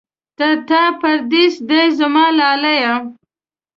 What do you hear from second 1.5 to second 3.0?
دی زما لالی.